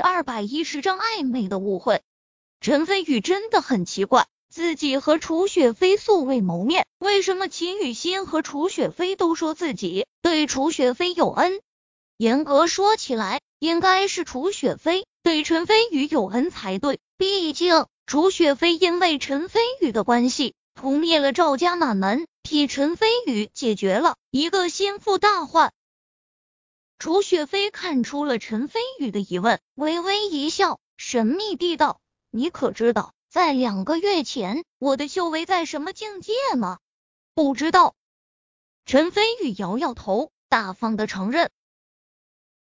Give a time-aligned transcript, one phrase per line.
[0.00, 2.02] 二百一十章暧昧的误会。
[2.60, 11.60] 陈飞宇真的很奇怪，自己和楚雪飞素未谋面，为什么秦雨欣和楚雪飞都说自己对楚雪飞有恩？
[12.16, 25.72] 严格说起来，应该是楚雪飞对陈飞宇有恩才对，毕竟楚雪飞因为陈飞宇的关系屠灭了赵家满门，替陈飞宇解决了一个心腹大患。
[27.00, 31.98] 楚雪飞看出了陈飞宇的疑问，微微一笑，神秘地道
[32.28, 36.78] ：“你可知道，在两个月前，我的修为在什么境界吗？”
[37.34, 37.94] 不知道。
[38.84, 41.50] 陈飞宇摇摇头，大方的承认。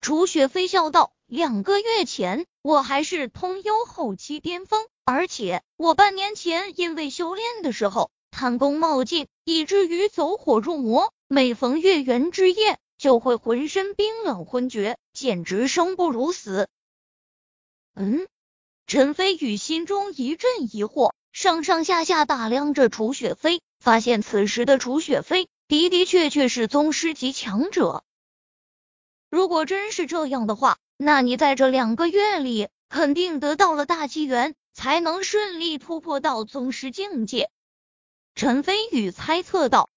[0.00, 16.68] 楚雪飞笑道：“两个月前，我还是通幽后期巅峰，而且我半年前因为修炼的时候贪功冒进，以至于走火入魔，每逢月圆之夜。”就会浑身冰冷昏厥，简直生不如死。
[17.96, 18.28] 嗯，
[18.86, 28.04] 陈飞宇心中一阵疑惑，上上下下打量着楚雪飞，发现此时的楚雪飞的的确确是宗师级强者。
[29.30, 37.50] 如果真是这样的话，那你在这两个月里肯定得到了大机缘，才能顺利突破到宗师境界。
[38.36, 39.90] 陈飞宇猜测道。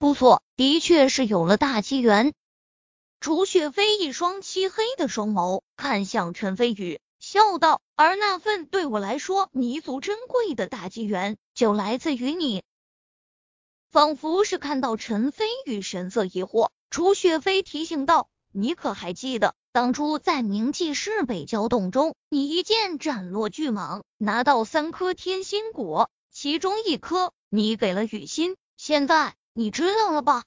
[0.00, 2.32] 不错，的确是有了大机缘。
[3.20, 12.62] 楚雪飞一双漆黑的双眸看向陈飞宇，笑道：“而那份对我来说弥足珍贵的大机缘，就来自于你。”
[13.92, 30.44] 仿佛是看到陈飞宇神色疑惑，楚雪飞提醒道：“你可还记得当初在明记市北郊洞中，你一剑斩落巨蟒，拿到三颗天心果，其中一颗你给了雨欣，现在。”你知道了吧？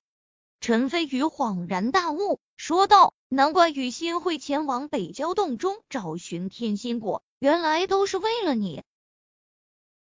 [0.61, 8.81] 陈飞宇恍然大悟，说道：“难怪雨欣会前往北郊洞中找寻天心果，原来都是为了你。”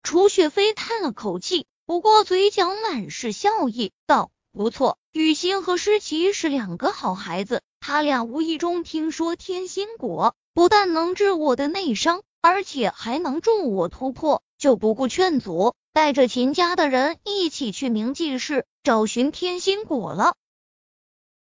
[0.05, 20.35] 楚雪飞叹了口气，不过嘴角满是笑意，道：“不错，雨欣和诗琪是两个好孩子，他俩无意中听说天心果不但能治我的内伤，而且还能助我突破，就不顾劝阻。”带着秦家的人一起去明记市找寻天心果了，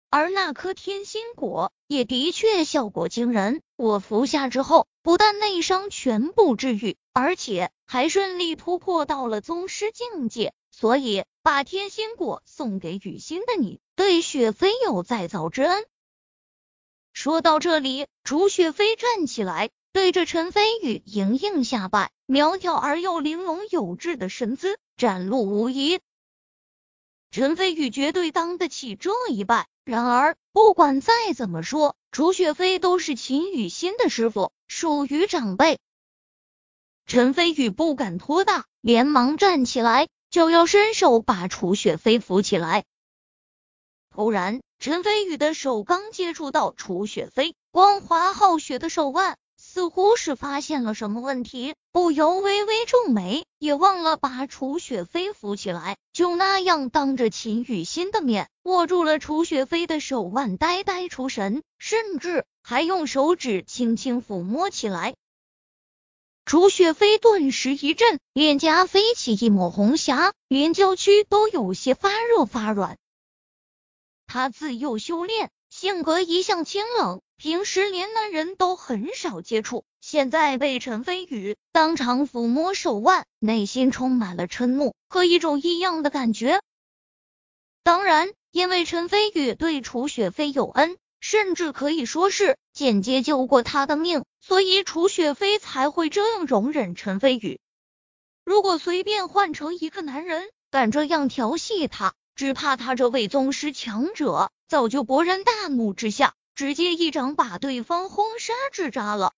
[0.08, 3.60] 而那颗天心果也的确效果惊人。
[3.74, 10.54] 我服下之后，不但内伤全部治愈，而且还顺利突破到了宗师境界。
[10.70, 15.84] 所以，把天心果送给雨欣的你，对雪飞有再造之恩。
[17.12, 19.70] 说到这里，楚雪飞站起来。
[19.92, 26.00] 对着陈飞宇盈盈下拜，苗条而又玲珑有致的身姿展露无遗。
[27.34, 29.66] 陈飞宇绝对当得起这一拜。
[29.84, 35.80] 然而，不管再怎么说，楚雪飞都是秦雨欣的师傅，属于长辈。
[37.06, 42.84] 陈飞宇不敢托大，连忙站起来，就要伸手把楚雪飞扶起来。
[44.10, 49.36] 突然，陈飞宇的手刚接触到楚雪飞光滑好雪的手腕。
[49.74, 65.16] 似乎是发现了什么问题，不由微微皱眉，也忘了把楚雪飞扶起来，就那样当着秦雨欣的面握住了楚雪飞的手腕，呆呆出神，甚至还用手指轻轻抚摸起来。
[66.44, 72.96] 楚雪飞顿时一震，脸颊飞起一抹红霞，连娇躯都有些发热发软。
[74.28, 77.20] 他自幼修炼，性格一向清冷。
[77.36, 86.62] 平时连男人都很少接触，现在被陈飞宇当场抚摸手腕，内心充满了嗔怒和一种异样的感觉。
[87.82, 97.58] 当然，因为陈飞宇对楚雪飞有恩，甚至可以说是间接救过他的命，所以楚雪飞才会这样容忍陈飞宇。
[98.44, 106.34] 如果随便换成一个男人敢这样调戏他，只怕他这位宗师强者早就勃然大怒之下。
[106.54, 109.32] 直接一掌把对方轰杀致渣了。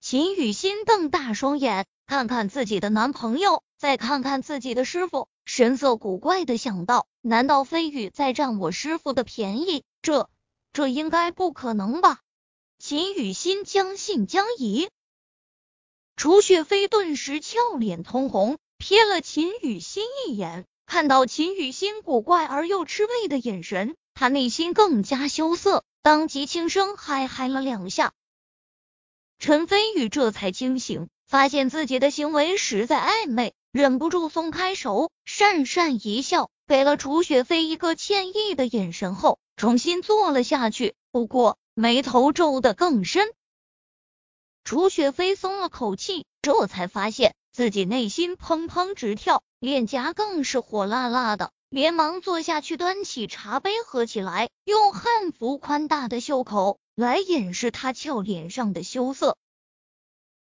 [0.00, 9.84] 秦雨欣瞪大双眼，看看自己的男朋友，再看看自己的师傅，神色古怪的想到：难道飞宇在占我师傅的便宜？
[10.02, 10.28] 这
[10.72, 12.18] 这应该不可能吧？
[12.80, 14.88] 秦雨欣将信将疑。
[16.16, 23.96] 楚雪飞顿时俏脸通红，瞥了秦雨欣一眼，看到秦雨欣古怪而又吃味的眼神。
[24.14, 28.12] 他内心更加羞涩，当即轻声嗨嗨了两下。
[29.40, 40.94] 陈飞宇这才惊醒，发现自己的行为实在暧昧，忍不住松开手，讪讪一笑，给了楚雪飞一个歉意的眼神后，重新坐了下去。
[41.10, 43.32] 不过眉头皱得更深。
[44.62, 59.38] 楚雪飞松了口气，这才发现自己内心砰砰直跳，脸颊更是火辣辣的，连忙坐下去，端起茶杯喝起来，用汉服宽大的袖口来掩饰他俏脸上的羞涩。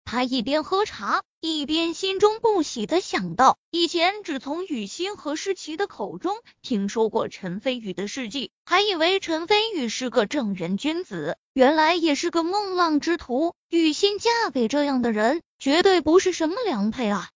[0.04, 13.56] 他一边喝茶，一边心中不喜的想到：以前只从雨欣和诗琪的口中听说过陈飞宇的事迹，还以为陈飞宇是个正人君子，原来也是个孟浪之徒。
[13.70, 17.30] 雨欣嫁给这样的人，绝对不是什么良配啊！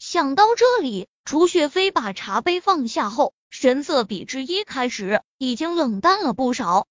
[0.00, 6.88] 想到这里，楚雪飞把茶杯放下后，神色比之一开始已经冷淡了不少。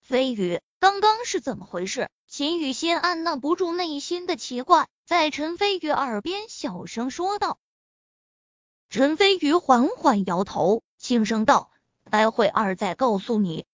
[0.00, 2.08] 飞宇，刚刚是怎么回事？
[2.28, 7.58] 秦雨欣按捺不住内心的奇怪，在陈飞宇耳边小声说道。
[8.88, 11.72] 陈飞宇缓缓摇头，轻声道
[12.08, 13.66] ：“待会儿再告诉你。”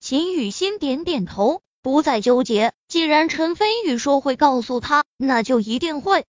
[0.00, 2.74] 秦雨欣点点头，不再纠结。
[2.88, 6.26] 既然陈飞宇说会告诉他，那就一定会。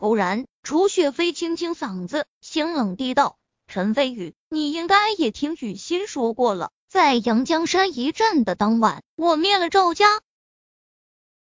[0.00, 3.36] 突然，楚雪飞清清嗓子，清冷地道
[3.68, 10.22] ：“陈飞宇，你应该也听雨欣说过了。”在阳江山一战的当晚，我灭了赵家。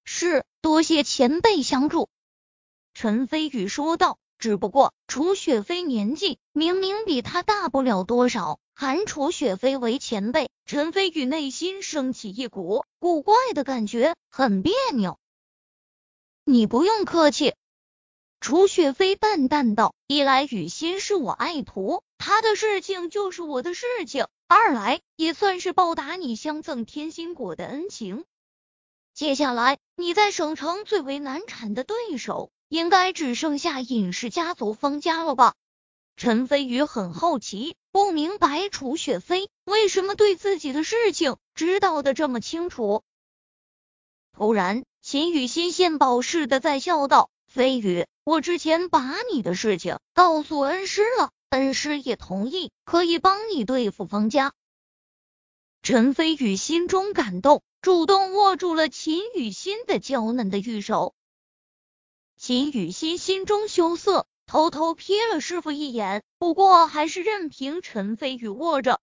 [0.03, 2.09] 是，多谢前辈相助。
[2.95, 4.19] 陈飞宇说道。
[4.41, 15.19] 只不过楚雪飞年纪明明比他大不了多少，喊楚雪飞为前辈，陈飞宇内心升起一股古怪的感觉，很别扭。
[16.45, 17.55] 你不用客气。
[18.41, 28.25] 楚雪飞淡淡道：“一来雨欣是我爱徒，他的事情就是我的事情；二来也算是报答你相赠天心果的恩情。
[29.13, 35.55] 接下来你在省城最为难缠的对手，应该只剩下尹氏家族方家了吧？”
[36.17, 43.03] 陈飞宇很好奇，不明白楚雪飞为什么对自己的事情知道的这么清楚。
[44.33, 47.31] 突然，秦雨欣献宝似的在笑道。
[47.49, 54.53] 飞宇，我之前把你的事情告诉恩师了，恩师也同意可以帮你对付方家。
[55.81, 61.15] 陈飞宇心中感动，主动握住了秦雨欣的娇嫩的玉手。
[62.37, 69.01] 秦雨欣心中羞涩，偷偷瞥了师傅一眼，不过还是任凭陈飞宇握着。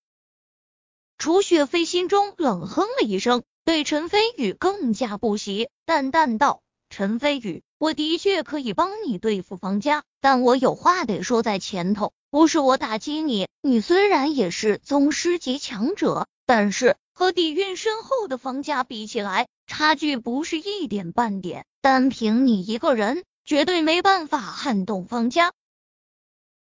[1.18, 6.62] 楚雪飞心中冷哼了一声，对陈飞宇更加不喜，淡淡道
[6.96, 12.14] ：“陈飞宇。”我的确可以帮你对付方家，但我有话得说在前头。
[12.30, 21.66] 不是我打击你，你虽然也是宗师级强者，但是和底蕴深厚的方家比起来，差距不是一点半点。
[21.82, 25.52] 单凭你一个人，绝对没办法撼动方家。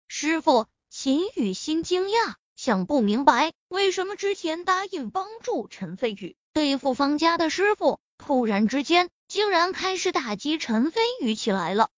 [0.07, 9.11] 师傅，秦雨欣惊讶，想不明白为什么之前答应帮助陈飞宇对付方家的师傅，突然之间。
[9.33, 11.89] 竟然开始打击陈飞宇起来了。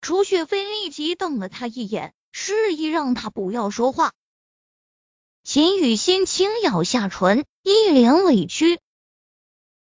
[0.00, 4.14] 楚雪飞立即瞪了他一眼，示意让他不要说话。
[5.44, 8.80] 秦雨欣轻咬下唇，一脸委屈。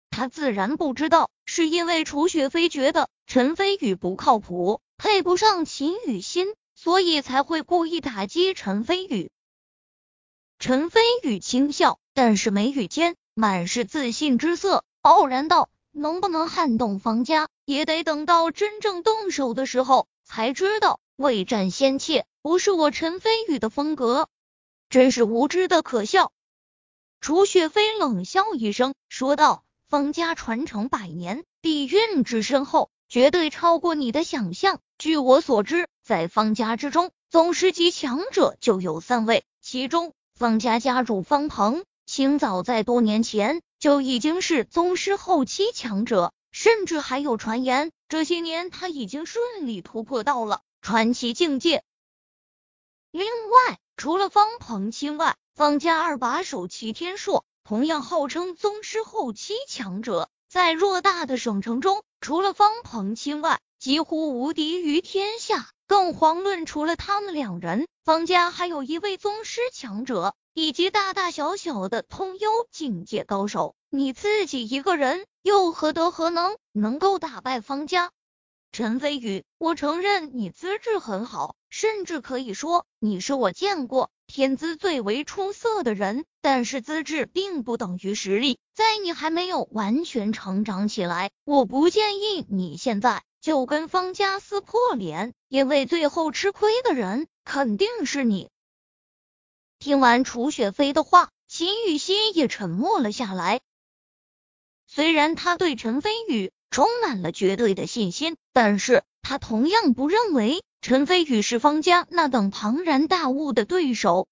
[0.09, 9.31] 他自然不知道，是因为楚雪飞觉得陈飞宇不靠谱，配不上秦雨欣，所以才会故意打击陈飞宇。
[10.59, 15.69] 陈飞宇轻笑，但是眉宇间满是自信之色，傲然道。
[15.91, 20.99] 能不能撼动方家，也得等到真正动手的时候才知道。
[21.17, 24.27] 未战先怯，不是我陈飞宇的风格，
[24.89, 26.31] 真是无知的可笑。
[27.19, 34.79] 楚雪飞冷笑一声，说道：“方家传承百年，底蕴之深厚，绝对超过你的想象。
[34.97, 51.83] 据我所知，在方家之中，宗师级强者就有三位，其中方家家主方鹏，清早在多年前。”就已经是宗师后期强者，甚至还有传言，这些年他已经顺利突破到了传奇境界。
[53.09, 65.71] 另外，除了方鹏清外，方家二把手齐天硕同样号称宗师后期强者，在偌大的省城中，除了方鹏清外，几乎无敌于天下。
[65.87, 70.35] 更遑论除了他们两人，方家还有一位宗师强者。
[70.53, 78.11] 以及大大小小的通幽境界高手，你自己一个人又何德何能能够打败方家？
[78.73, 86.25] 陈飞宇，我承认你资质很好，甚至可以说你是我见过天资最为出色的人。
[86.43, 98.49] 但是资质并不等于实力，在你还没有完全成长起来，我不建议你现在就跟方家撕破脸，因为最后吃亏的人肯定是你。
[99.81, 103.61] 听完楚雪飞的话，秦雨欣也沉默了下来。
[104.85, 114.27] 虽然他对陈飞宇充满了绝对的信心，但是他同样不认为陈飞宇是方家那等庞然大物的对手。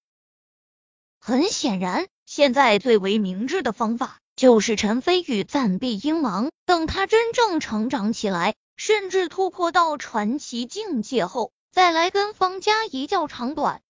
[1.18, 13.82] 很显然，现在最为明智的方法就是陈飞宇暂避鹰王，等他真正成长起来，甚至突破到传奇境界后，再来跟方家一较长短。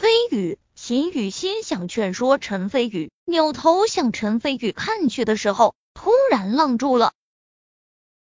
[0.00, 0.58] 飞宇。
[0.74, 7.12] 秦雨欣想劝说陈飞宇，扭头向陈飞宇看去的时候，突然愣住了。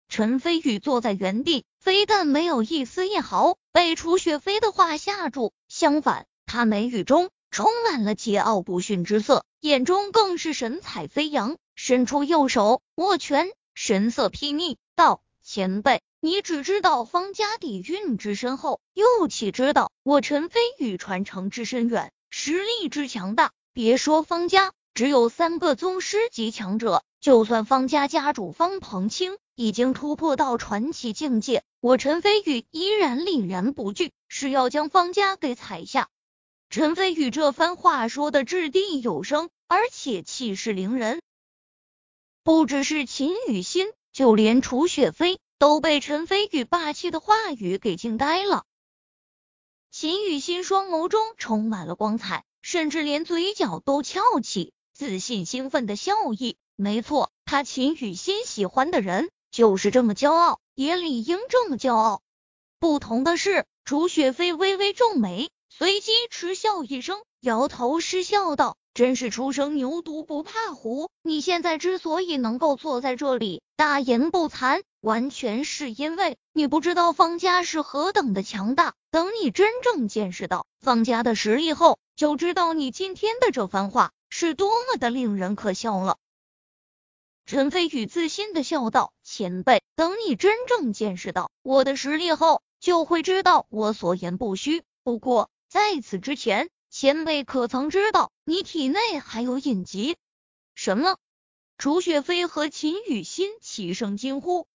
[0.08, 23.52] 陈飞宇坐在原地，非但没有一丝一毫被楚雪飞的话吓住，相反，他眉宇中充满了桀骜不驯之色，眼中更是神采飞扬，伸出右手握拳，神色睥睨道：“前辈。”你只知道方家底蕴之深厚，又岂知道我陈飞宇传承之深远，实力之强大？
[23.72, 36.10] 别说方家只有三个宗师级强者，就算方家家主方鹏清已经突破到传奇境界，我陈飞宇依然凛然不惧，是要将方家给踩下。
[36.72, 41.22] 陈飞宇这番话说的掷地有声，而且气势凌人，
[42.42, 45.40] 不只是秦雨欣，就连楚雪飞。
[45.60, 48.66] 都被陈飞宇霸气的话语给惊呆了。
[49.90, 56.58] 秦雨欣双眸中充满了光彩，甚至连嘴角都翘起，自信兴奋的笑意。
[56.76, 62.22] 没错，他秦雨欣喜欢的人就是这么骄傲，也理应这么骄傲。
[62.80, 68.78] 不同的是，楚雪飞微微皱眉，随即嗤笑一声，摇头失笑道。
[68.98, 71.12] 真是初生牛犊不怕虎！
[71.22, 78.96] 你现在之所以能够坐在这里大言不惭，完全是因为你不知道方家是何等的强大。
[79.12, 86.18] 等你真正见识到方家的实力后，就知道你今天的这番话是多么的令人可笑了。
[87.46, 94.82] 陈飞宇自信的笑道：“前辈，等你真正见识到我的实力后，就会知道我所言不虚。
[95.04, 100.18] 不过在此之前。”前辈可曾知道，你体内还有隐疾？
[100.74, 101.20] 什么？
[101.78, 104.68] 楚雪飞和秦雨欣齐声惊呼。